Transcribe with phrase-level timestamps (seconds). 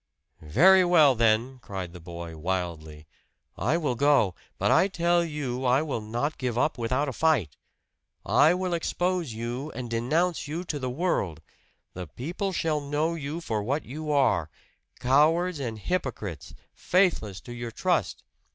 [0.41, 3.05] "Very well, then," cried the boy wildly,
[3.55, 4.33] "I will go.
[4.57, 7.55] But I tell you I will not give up without a fight.
[8.25, 11.39] I will expose you and denounce you to the world!
[11.93, 14.49] The people shall know you for what you are
[14.99, 18.23] cowards and hypocrites, faithless to your trust!